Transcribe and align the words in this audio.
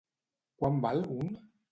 Quant 0.63 0.79
val 0.85 1.03
un.? 1.17 1.29